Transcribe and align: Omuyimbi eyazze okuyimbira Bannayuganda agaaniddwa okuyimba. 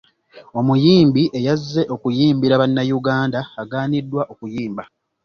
Omuyimbi 0.59 1.23
eyazze 1.37 1.81
okuyimbira 1.95 2.61
Bannayuganda 2.61 3.39
agaaniddwa 3.61 4.21
okuyimba. 4.31 4.83